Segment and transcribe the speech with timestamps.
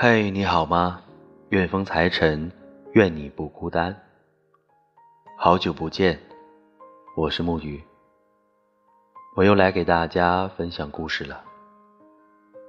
[0.00, 1.00] 嘿，你好吗？
[1.48, 2.52] 愿风财神，
[2.92, 3.96] 愿你不孤单。
[5.36, 6.16] 好久不见，
[7.16, 7.82] 我是木鱼，
[9.34, 11.42] 我又来给大家分享故事了。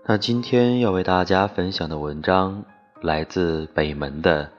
[0.07, 2.65] 那今天要为大家分享的文章
[2.99, 4.49] 来自北门的。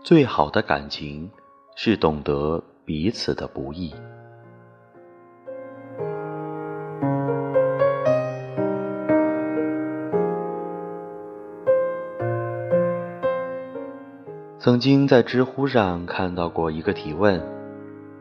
[0.00, 1.28] 最好的感情
[1.74, 3.92] 是懂得彼此的不易。
[14.66, 17.40] 曾经在知乎上看到过一个提问：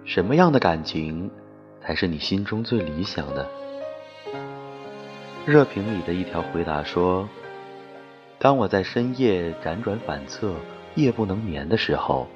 [0.03, 1.31] 什么样的感情
[1.81, 3.49] 才是你心中最理想的？
[5.43, 7.27] 热评里的一条回答说
[8.37, 10.53] ：“当我在深夜辗转反侧、
[10.93, 12.27] 夜不能眠的时候，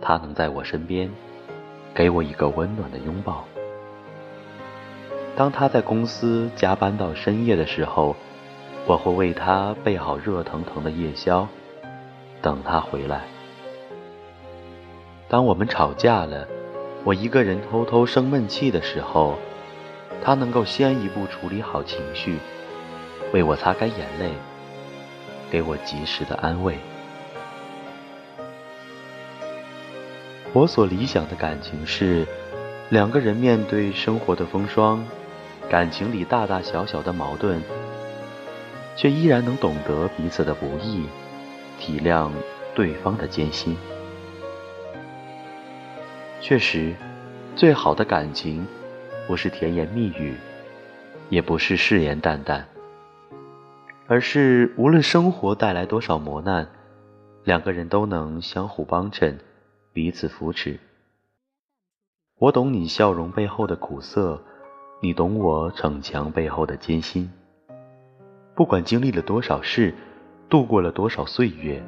[0.00, 1.10] 他能在我身边，
[1.92, 3.44] 给我一个温暖的拥抱；
[5.34, 8.14] 当他在公司加班到深夜的时候，
[8.86, 11.48] 我会为他备好热腾腾的夜宵。”
[12.42, 13.22] 等他回来。
[15.28, 16.46] 当我们吵架了，
[17.04, 19.38] 我一个人偷偷生闷气的时候，
[20.22, 22.38] 他能够先一步处理好情绪，
[23.32, 24.30] 为我擦干眼泪，
[25.50, 26.78] 给我及时的安慰。
[30.52, 32.26] 我所理想的感情是，
[32.88, 35.04] 两个人面对生活的风霜，
[35.68, 37.60] 感情里大大小小的矛盾，
[38.96, 41.06] 却依然能懂得彼此的不易。
[41.78, 42.30] 体谅
[42.74, 43.76] 对方的艰辛。
[46.40, 46.94] 确实，
[47.54, 48.66] 最好的感情，
[49.26, 50.34] 不是甜言蜜语，
[51.28, 52.68] 也不是誓言淡淡，
[54.06, 56.68] 而是无论生活带来多少磨难，
[57.44, 59.38] 两个人都能相互帮衬，
[59.92, 60.78] 彼此扶持。
[62.38, 64.42] 我懂你笑容背后的苦涩，
[65.00, 67.30] 你懂我逞强背后的艰辛。
[68.54, 69.94] 不管经历了多少事。
[70.48, 71.82] 度过了多少岁月，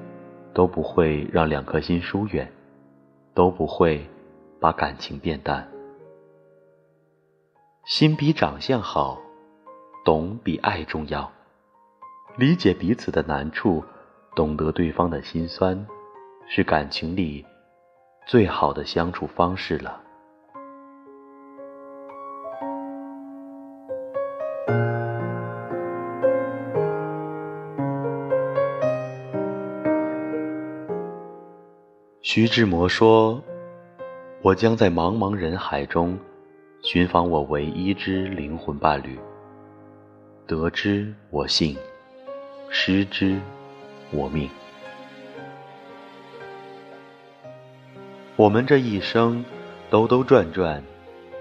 [0.53, 2.51] 都不会让两颗心疏远，
[3.33, 4.05] 都不会
[4.61, 5.69] 把感情变淡。
[7.85, 9.21] 心比长相好，
[10.05, 11.31] 懂比爱重要。
[12.37, 13.85] 理解彼此的难处，
[14.35, 15.87] 懂得对方的心酸，
[16.49, 17.47] 是感情里
[18.27, 20.03] 最好的相处方式了。
[32.31, 33.43] 徐志摩说
[34.45, 36.19] ：“我将在茫茫人海中
[36.83, 39.19] 寻访我唯一之灵魂伴侣。
[40.47, 41.75] 得之我幸，
[42.69, 43.41] 失之
[44.11, 44.47] 我命。
[48.37, 49.43] 我们这一生
[49.89, 50.83] 兜兜转转，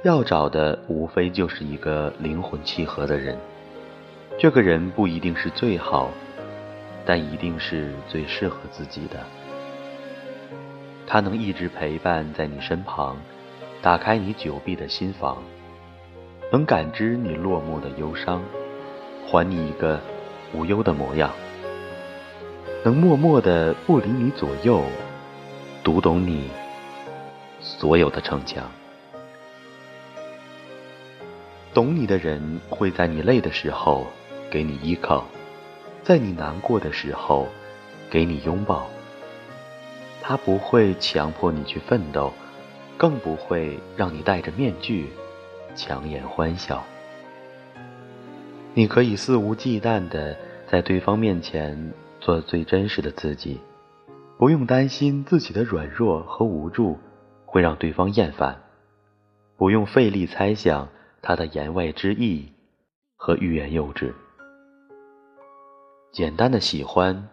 [0.05, 3.37] 要找的无非就是一个灵魂契合的人。
[4.39, 6.09] 这个人不一定是最好，
[7.05, 9.19] 但一定是最适合自己的。”
[11.09, 13.15] 他能一直陪伴在你身旁，
[13.81, 15.41] 打开你久闭的心房，
[16.51, 18.43] 能感知你落寞的忧伤，
[19.25, 20.01] 还你一个
[20.53, 21.31] 无忧的模样，
[22.83, 24.83] 能默默的不离你左右，
[25.81, 26.49] 读懂你
[27.61, 28.69] 所有的逞强。
[31.73, 34.07] 懂你的人会在你累的时候
[34.51, 35.23] 给你依靠，
[36.03, 37.47] 在你难过的时候
[38.09, 38.89] 给你拥抱。
[40.27, 42.33] 他不会强迫你去奋斗，
[42.97, 45.07] 更不会让你戴着面具
[45.73, 46.83] 强颜欢笑。
[48.73, 50.37] 你可以肆无忌惮的
[50.69, 53.61] 在对方面前做最真实的自己，
[54.37, 56.97] 不用担心自己的软弱和无助
[57.45, 58.61] 会让对方厌烦，
[59.55, 60.89] 不用费力猜想
[61.21, 62.51] 他的言外之意
[63.15, 64.13] 和欲言又止。
[66.11, 67.29] 简单的喜欢，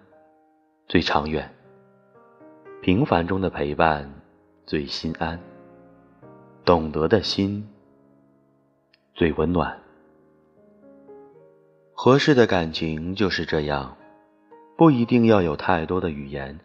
[0.86, 1.52] 最长远。
[2.84, 4.12] 平凡中的陪伴
[4.66, 5.40] 最心安，
[6.66, 7.66] 懂得的心
[9.14, 9.80] 最温暖。
[11.94, 13.96] 合适的感情就是这样，
[14.76, 16.60] 不一定要有太多的语言，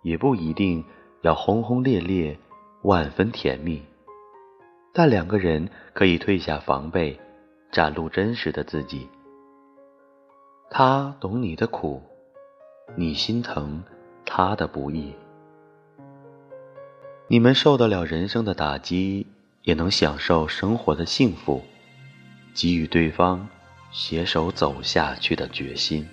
[0.00, 0.82] 也不一定
[1.20, 2.38] 要轰轰烈烈、
[2.80, 3.82] 万分甜蜜，
[4.94, 7.20] 但两个人可以退下防备，
[7.70, 9.06] 展露真实的自己。
[10.70, 12.00] 他懂你的苦，
[12.96, 13.84] 你心疼
[14.24, 15.12] 他的不易。
[17.30, 19.26] 你们受得了人生的打击，
[19.62, 21.62] 也能享受生活的幸福，
[22.54, 23.46] 给予对方
[23.92, 26.08] 携手走下去的决心。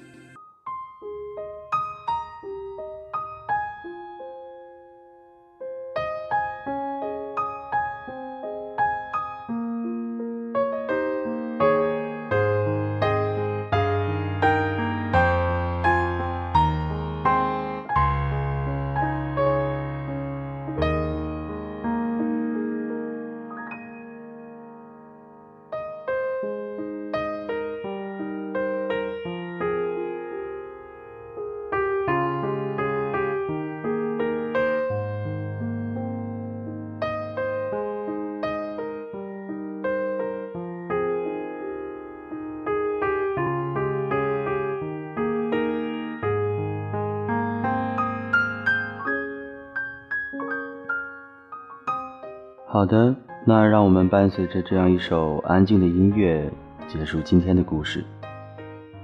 [52.76, 56.52] 好的，那让我们伴随着这样一首安静的音乐
[56.90, 58.04] 结束今天的故事。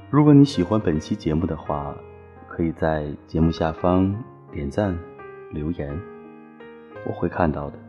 [0.09, 1.95] 如果你喜欢本期节目的话，
[2.49, 4.13] 可以在节目下方
[4.51, 4.93] 点赞、
[5.51, 5.97] 留言，
[7.07, 7.79] 我会看到的。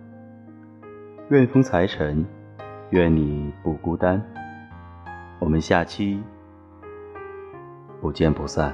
[1.31, 2.25] 愿风财神，
[2.90, 4.23] 愿你不孤单。
[5.40, 6.23] 我们下期
[8.00, 8.73] 不见不散。